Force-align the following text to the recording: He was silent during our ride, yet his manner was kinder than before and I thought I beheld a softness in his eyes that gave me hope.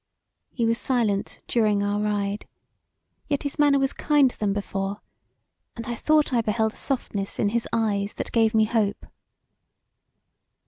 He 0.49 0.65
was 0.65 0.79
silent 0.79 1.43
during 1.47 1.83
our 1.83 1.99
ride, 2.01 2.47
yet 3.27 3.43
his 3.43 3.59
manner 3.59 3.77
was 3.77 3.93
kinder 3.93 4.35
than 4.35 4.51
before 4.51 4.99
and 5.75 5.85
I 5.85 5.93
thought 5.93 6.33
I 6.33 6.41
beheld 6.41 6.73
a 6.73 6.75
softness 6.75 7.37
in 7.37 7.49
his 7.49 7.67
eyes 7.71 8.13
that 8.13 8.31
gave 8.31 8.55
me 8.55 8.65
hope. 8.65 9.05